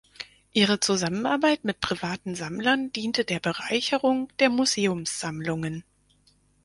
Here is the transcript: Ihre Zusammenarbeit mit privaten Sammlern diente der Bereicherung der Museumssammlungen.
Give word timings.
Ihre 0.51 0.79
Zusammenarbeit 0.79 1.63
mit 1.63 1.79
privaten 1.79 2.33
Sammlern 2.33 2.91
diente 2.91 3.23
der 3.23 3.39
Bereicherung 3.39 4.29
der 4.39 4.49
Museumssammlungen. 4.49 5.83